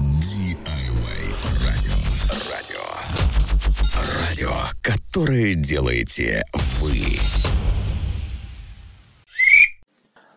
DIY 0.00 1.22
радио. 1.66 1.92
Радио. 2.50 2.80
Радио, 4.18 4.50
которое 4.80 5.54
делаете 5.54 6.42
вы. 6.80 7.18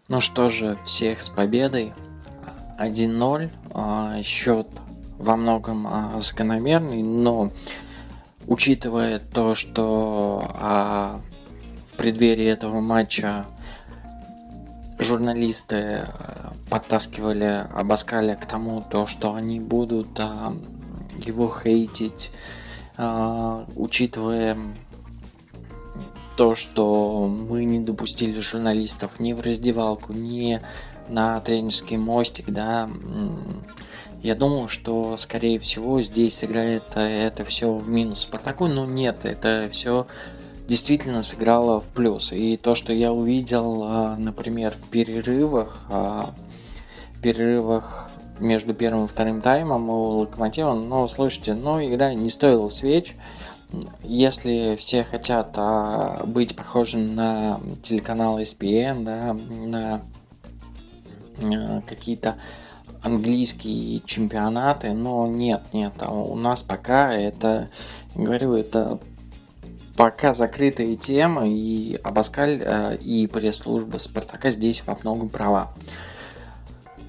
Ну 0.10 0.20
что 0.20 0.50
же, 0.50 0.78
всех 0.84 1.22
с 1.22 1.30
победой. 1.30 1.94
1-0. 2.78 3.50
А, 3.74 4.22
Счет 4.22 4.68
во 5.18 5.38
многом 5.38 5.88
а, 5.88 6.20
закономерный, 6.20 7.02
но 7.02 7.50
учитывая 8.46 9.20
то, 9.20 9.56
что 9.56 10.46
а, 10.56 11.22
в 11.88 11.96
преддверии 11.96 12.48
этого 12.48 12.82
матча 12.82 13.46
журналисты 15.00 16.06
подтаскивали 16.74 17.68
Абаскаля 17.72 18.36
к 18.36 18.48
тому, 18.48 18.82
то, 18.82 19.06
что 19.06 19.36
они 19.36 19.60
будут 19.60 20.20
а, 20.20 20.58
его 21.24 21.48
хейтить, 21.48 22.32
а, 22.98 23.68
учитывая 23.76 24.58
то, 26.36 26.56
что 26.56 27.28
мы 27.28 27.66
не 27.66 27.80
допустили 27.80 28.40
журналистов 28.40 29.20
ни 29.20 29.34
в 29.34 29.42
раздевалку, 29.42 30.14
ни 30.14 30.62
на 31.10 31.40
тренерский 31.42 31.98
мостик, 31.98 32.50
да, 32.50 32.90
я 34.24 34.34
думал, 34.34 34.68
что, 34.68 35.16
скорее 35.18 35.60
всего, 35.60 36.02
здесь 36.02 36.40
сыграет 36.40 36.86
э, 36.96 37.02
это 37.02 37.46
все 37.46 37.72
в 37.72 37.88
минус 37.88 38.22
Спартаку, 38.22 38.66
но 38.66 38.88
нет, 38.88 39.26
это 39.26 39.70
все 39.72 40.08
действительно 40.68 41.22
сыграло 41.22 41.82
в 41.82 41.86
плюс. 41.90 42.32
И 42.32 42.58
то, 42.58 42.74
что 42.74 42.94
я 42.94 43.14
увидел, 43.14 43.84
а, 43.84 44.16
например, 44.18 44.74
в 44.74 44.90
перерывах, 44.90 45.84
а, 45.88 46.34
перерывах 47.24 48.10
между 48.40 48.74
первым 48.74 49.06
и 49.06 49.08
вторым 49.08 49.42
таймом 49.42 49.90
у 49.90 50.20
Локомотива, 50.20 50.74
ну, 50.74 51.08
слушайте, 51.08 51.54
ну, 51.54 51.84
игра 51.84 52.14
не 52.14 52.30
стоила 52.30 52.70
свеч. 52.70 53.16
Если 54.04 54.76
все 54.76 55.04
хотят 55.04 55.54
а, 55.56 56.24
быть 56.26 56.56
похожими 56.56 57.10
на 57.10 57.60
телеканал 57.82 58.40
ESPN, 58.40 59.04
да, 59.04 59.34
на 59.66 60.02
а, 61.42 61.82
какие-то 61.88 62.36
английские 63.02 64.02
чемпионаты, 64.02 64.94
но 64.94 65.26
нет, 65.26 65.64
нет, 65.74 65.94
а 66.00 66.12
у 66.14 66.36
нас 66.36 66.62
пока 66.62 67.14
это, 67.14 67.70
говорю, 68.14 68.54
это 68.54 69.00
пока 69.96 70.34
закрытая 70.34 70.96
тема, 70.96 71.48
и 71.48 72.00
Абаскаль 72.04 72.62
э, 72.64 72.98
и 72.98 73.28
пресс-служба 73.28 73.98
Спартака 73.98 74.52
здесь 74.52 74.84
во 74.86 74.98
многом 75.02 75.30
права. 75.30 75.74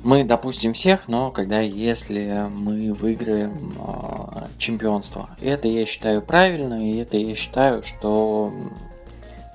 Мы 0.05 0.23
допустим 0.23 0.75
всех, 0.75 1.09
но 1.09 1.31
когда 1.31 1.61
если 1.61 2.47
мы 2.51 2.93
выиграем 2.93 3.75
э, 3.79 4.49
чемпионство. 4.59 5.31
Это 5.41 5.67
я 5.67 5.87
считаю 5.87 6.21
правильно, 6.21 6.75
и 6.75 6.99
это 6.99 7.17
я 7.17 7.35
считаю, 7.35 7.83
что 7.83 8.53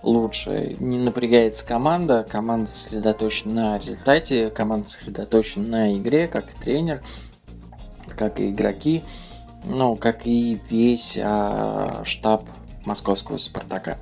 лучше 0.01 0.75
не 0.79 0.97
напрягается 0.97 1.63
команда, 1.63 2.25
команда 2.27 2.71
сосредоточена 2.71 3.53
на 3.53 3.77
результате, 3.77 4.49
команда 4.49 4.87
сосредоточена 4.87 5.67
на 5.67 5.95
игре, 5.95 6.27
как 6.27 6.45
и 6.51 6.59
тренер, 6.59 7.03
как 8.17 8.39
и 8.39 8.49
игроки, 8.49 9.03
ну, 9.65 9.95
как 9.95 10.25
и 10.25 10.59
весь 10.67 11.15
а, 11.21 12.01
штаб 12.05 12.45
московского 12.85 13.37
Спартака. 13.37 13.99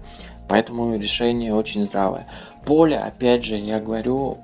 Поэтому 0.47 0.95
решение 0.95 1.53
очень 1.53 1.85
здравое. 1.85 2.27
Поле, 2.65 2.97
опять 2.97 3.43
же, 3.43 3.55
я 3.57 3.79
говорю, 3.79 4.37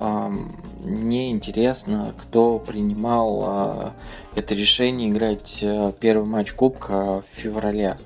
мне 0.84 1.32
интересно, 1.32 2.14
кто 2.18 2.60
принимал 2.60 3.44
э, 3.46 3.92
это 4.36 4.54
решение 4.54 5.10
играть 5.10 5.60
э, 5.62 5.94
первый 6.00 6.26
матч 6.26 6.54
Кубка 6.54 7.22
в 7.22 7.26
феврале. 7.32 7.98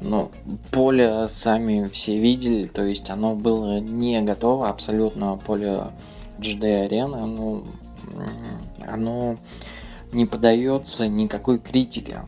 Но 0.00 0.30
поле 0.72 1.28
сами 1.28 1.88
все 1.88 2.18
видели, 2.18 2.66
то 2.66 2.84
есть 2.84 3.10
оно 3.10 3.34
было 3.34 3.78
не 3.78 4.20
готово 4.22 4.68
абсолютно 4.68 5.36
поле 5.36 5.84
GD 6.38 6.84
арены, 6.84 7.16
оно, 7.16 7.64
оно 8.86 9.36
не 10.12 10.26
поддается 10.26 11.06
никакой 11.06 11.58
критике. 11.58 12.20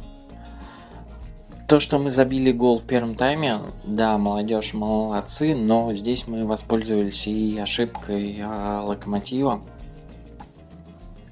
То, 1.68 1.80
что 1.80 1.98
мы 1.98 2.12
забили 2.12 2.52
гол 2.52 2.78
в 2.78 2.84
первом 2.84 3.16
тайме, 3.16 3.58
да, 3.84 4.16
молодежь 4.18 4.72
молодцы, 4.72 5.56
но 5.56 5.92
здесь 5.92 6.28
мы 6.28 6.46
воспользовались 6.46 7.26
и 7.26 7.58
ошибкой 7.58 8.40
а, 8.40 8.82
локомотива. 8.82 9.62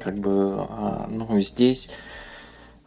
Как 0.00 0.16
бы, 0.18 0.66
а, 0.68 1.06
ну, 1.08 1.38
здесь 1.38 1.88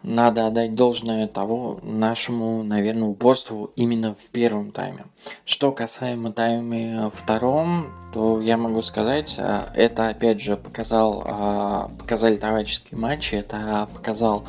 надо 0.03 0.47
отдать 0.47 0.75
должное 0.75 1.25
того 1.27 1.79
нашему, 1.83 2.63
наверное, 2.63 3.07
упорству 3.07 3.71
именно 3.77 4.13
в 4.13 4.29
первом 4.29 4.71
тайме. 4.71 5.05
Что 5.45 5.71
касаемо 5.71 6.33
тайме 6.33 7.09
втором, 7.13 7.87
то 8.13 8.41
я 8.41 8.57
могу 8.57 8.81
сказать, 8.81 9.37
а, 9.39 9.71
это 9.73 10.09
опять 10.09 10.41
же 10.41 10.57
показал, 10.57 11.23
а, 11.25 11.91
показали 11.97 12.35
товарищеские 12.35 12.99
матчи, 12.99 13.35
это 13.35 13.87
показал 13.93 14.43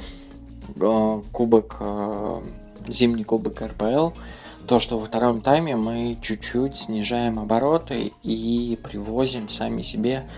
а, 0.80 1.22
кубок 1.32 1.80
зимний 2.88 3.24
кубок 3.24 3.60
РПЛ, 3.60 4.10
то, 4.66 4.78
что 4.78 4.98
во 4.98 5.06
втором 5.06 5.40
тайме 5.40 5.76
мы 5.76 6.18
чуть-чуть 6.20 6.76
снижаем 6.76 7.38
обороты 7.38 8.12
и 8.22 8.78
привозим 8.82 9.48
сами 9.48 9.82
себе 9.82 10.28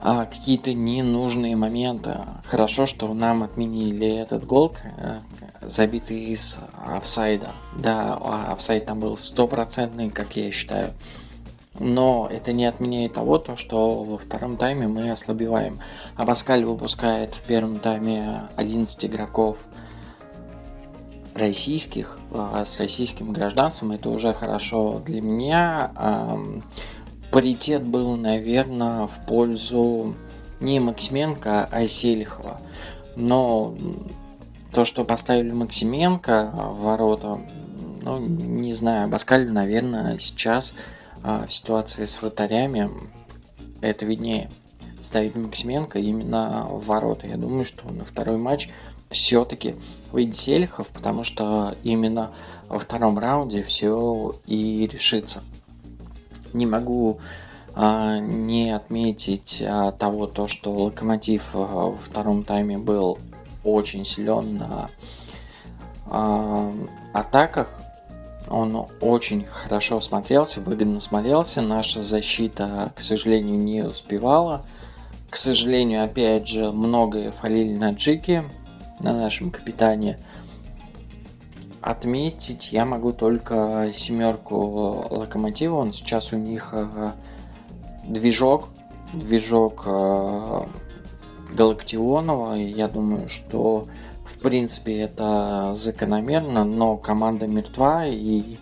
а, 0.00 0.26
какие-то 0.26 0.74
ненужные 0.74 1.56
моменты. 1.56 2.18
Хорошо, 2.44 2.86
что 2.86 3.12
нам 3.14 3.42
отменили 3.42 4.06
этот 4.06 4.46
гол, 4.46 4.74
э, 4.98 5.20
забитый 5.62 6.24
из 6.26 6.58
офсайда. 6.86 7.52
Да, 7.76 8.18
а 8.20 8.52
офсайд 8.52 8.86
там 8.86 9.00
был 9.00 9.16
стопроцентный, 9.16 10.10
как 10.10 10.36
я 10.36 10.52
считаю. 10.52 10.92
Но 11.80 12.28
это 12.30 12.52
не 12.52 12.64
отменяет 12.64 13.14
того, 13.14 13.38
то, 13.38 13.56
что 13.56 14.02
во 14.02 14.18
втором 14.18 14.56
тайме 14.56 14.88
мы 14.88 15.10
ослабеваем. 15.10 15.80
Абаскаль 16.16 16.64
выпускает 16.64 17.34
в 17.34 17.42
первом 17.42 17.78
тайме 17.80 18.48
11 18.56 19.04
игроков 19.04 19.58
российских, 21.38 22.18
а, 22.32 22.64
с 22.64 22.78
российским 22.78 23.32
гражданством, 23.32 23.92
это 23.92 24.10
уже 24.10 24.32
хорошо 24.34 25.00
для 25.04 25.20
меня. 25.20 25.92
Паритет 27.30 27.82
был, 27.82 28.16
наверное, 28.16 29.06
в 29.06 29.26
пользу 29.26 30.14
не 30.60 30.80
Максименко, 30.80 31.68
а 31.70 31.86
Селихова. 31.86 32.60
Но 33.16 33.74
то, 34.72 34.84
что 34.84 35.04
поставили 35.04 35.50
Максименко 35.52 36.52
в 36.54 36.82
ворота, 36.82 37.40
ну, 38.02 38.18
не 38.18 38.72
знаю, 38.72 39.08
Баскаль, 39.08 39.50
наверное, 39.50 40.18
сейчас 40.18 40.74
а, 41.22 41.46
в 41.46 41.52
ситуации 41.52 42.04
с 42.04 42.20
вратарями 42.20 42.90
это 43.80 44.06
виднее. 44.06 44.50
Ставить 45.00 45.36
Максименко 45.36 45.98
именно 45.98 46.66
в 46.70 46.86
ворота. 46.86 47.26
Я 47.26 47.36
думаю, 47.36 47.64
что 47.64 47.90
на 47.90 48.04
второй 48.04 48.36
матч 48.36 48.68
все-таки 49.10 49.76
выйдет 50.12 50.36
Селихов, 50.36 50.88
потому 50.88 51.24
что 51.24 51.76
именно 51.82 52.32
во 52.68 52.78
втором 52.78 53.18
раунде 53.18 53.62
все 53.62 54.34
и 54.46 54.88
решится. 54.90 55.42
Не 56.52 56.66
могу 56.66 57.20
а, 57.74 58.18
не 58.18 58.70
отметить 58.70 59.62
а, 59.66 59.92
того, 59.92 60.26
то, 60.26 60.48
что 60.48 60.72
Локомотив 60.72 61.50
а, 61.52 61.58
во 61.58 61.96
втором 61.96 62.44
тайме 62.44 62.78
был 62.78 63.18
очень 63.64 64.04
силен 64.04 64.58
на 64.58 64.90
а, 66.06 66.72
атаках. 67.12 67.68
Он 68.48 68.86
очень 69.02 69.44
хорошо 69.44 70.00
смотрелся, 70.00 70.60
выгодно 70.60 71.00
смотрелся. 71.00 71.60
Наша 71.60 72.02
защита, 72.02 72.92
к 72.96 73.00
сожалению, 73.02 73.58
не 73.58 73.82
успевала. 73.82 74.64
К 75.28 75.36
сожалению, 75.36 76.04
опять 76.04 76.48
же, 76.48 76.72
многое 76.72 77.30
фалили 77.30 77.76
на 77.76 77.90
Джике 77.90 78.44
на 79.00 79.12
нашем 79.12 79.50
капитане. 79.50 80.18
Отметить 81.80 82.72
я 82.72 82.84
могу 82.84 83.12
только 83.12 83.92
семерку 83.94 85.06
локомотива. 85.10 85.76
Он 85.76 85.92
сейчас 85.92 86.32
у 86.32 86.36
них 86.36 86.70
э, 86.72 87.12
движок, 88.04 88.68
движок 89.12 89.84
э, 89.86 90.60
Галактионова. 91.56 92.54
Я 92.54 92.88
думаю, 92.88 93.28
что 93.28 93.86
в 94.26 94.38
принципе 94.40 94.98
это 94.98 95.74
закономерно, 95.74 96.64
но 96.64 96.96
команда 96.96 97.46
мертва 97.46 98.06
и 98.06 98.58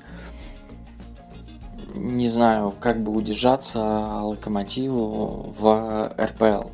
не 1.95 2.29
знаю, 2.29 2.75
как 2.79 3.03
бы 3.03 3.13
удержаться 3.13 3.81
локомотиву 4.23 5.53
в 5.59 6.13
РПЛ. 6.21 6.69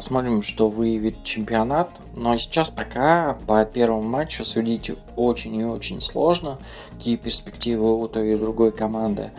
Посмотрим, 0.00 0.42
что 0.42 0.70
выявит 0.70 1.24
чемпионат. 1.24 2.00
Но 2.16 2.34
сейчас 2.38 2.70
пока 2.70 3.36
по 3.46 3.66
первому 3.66 4.00
матчу 4.00 4.46
судить 4.46 4.90
очень 5.14 5.54
и 5.56 5.64
очень 5.66 6.00
сложно. 6.00 6.58
Какие 6.92 7.16
перспективы 7.16 8.00
у 8.00 8.08
той 8.08 8.32
и 8.32 8.38
другой 8.38 8.72
команды. 8.72 9.30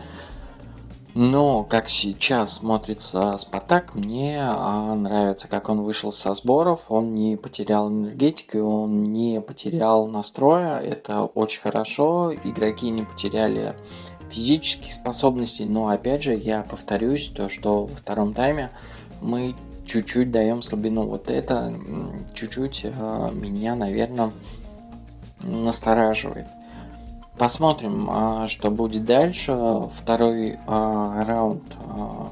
Но 1.14 1.64
как 1.64 1.88
сейчас 1.88 2.58
смотрится 2.58 3.36
Спартак, 3.38 3.96
мне 3.96 4.38
а, 4.40 4.94
нравится, 4.94 5.48
как 5.48 5.68
он 5.68 5.80
вышел 5.82 6.12
со 6.12 6.32
сборов. 6.32 6.84
Он 6.90 7.12
не 7.12 7.36
потерял 7.36 7.90
энергетики, 7.90 8.58
он 8.58 9.12
не 9.12 9.40
потерял 9.40 10.06
настроя. 10.06 10.78
Это 10.78 11.24
очень 11.24 11.60
хорошо. 11.60 12.32
Игроки 12.32 12.88
не 12.88 13.02
потеряли 13.02 13.74
физических 14.30 14.92
способностей. 14.92 15.64
Но 15.64 15.88
опять 15.88 16.22
же, 16.22 16.36
я 16.36 16.62
повторюсь, 16.62 17.32
то, 17.34 17.48
что 17.48 17.86
во 17.86 17.96
втором 17.96 18.32
тайме 18.32 18.70
мы 19.20 19.56
чуть-чуть 19.86 20.30
даем 20.30 20.62
слабину. 20.62 21.06
Вот 21.06 21.30
это 21.30 21.72
чуть-чуть 22.34 22.86
а, 22.94 23.30
меня, 23.30 23.74
наверное, 23.74 24.32
настораживает. 25.42 26.46
Посмотрим, 27.38 28.08
а, 28.10 28.46
что 28.46 28.70
будет 28.70 29.04
дальше. 29.04 29.52
Второй 29.92 30.58
а, 30.66 31.24
раунд 31.24 31.62
а, 31.88 32.30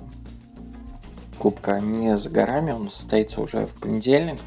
Кубка 1.38 1.80
не 1.80 2.16
за 2.16 2.28
горами, 2.28 2.72
он 2.72 2.90
состоится 2.90 3.40
уже 3.40 3.66
в 3.66 3.74
понедельник. 3.80 4.38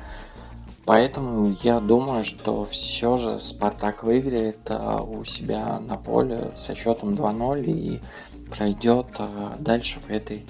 Поэтому 0.86 1.56
я 1.64 1.80
думаю, 1.80 2.24
что 2.24 2.66
все 2.66 3.18
же 3.18 3.40
Спартак 3.40 4.04
выиграет 4.04 4.70
у 4.70 5.24
себя 5.26 5.80
на 5.80 5.98
поле 5.98 6.52
со 6.56 6.76
счетом 6.76 7.16
2-0 7.16 7.64
и 7.66 8.02
пройдет 8.50 9.08
дальше 9.60 10.00
в 10.02 10.10
этой 10.12 10.46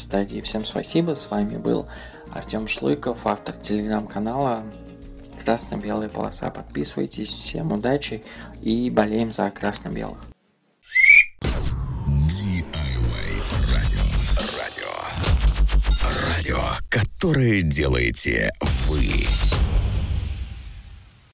стадии. 0.00 0.40
Всем 0.40 0.64
спасибо, 0.64 1.14
с 1.14 1.30
вами 1.30 1.56
был 1.56 1.86
Артем 2.32 2.68
Шлыков, 2.68 3.26
автор 3.26 3.54
телеграм-канала 3.56 4.64
красно-белая 5.44 6.08
полоса. 6.08 6.50
Подписывайтесь. 6.50 7.32
Всем 7.32 7.70
удачи 7.70 8.24
и 8.62 8.90
болеем 8.90 9.32
за 9.32 9.48
красно-белых. 9.50 10.18
радио. 16.36 16.62
Которое 16.90 17.62
делаете 17.62 18.52
вы. 18.60 19.24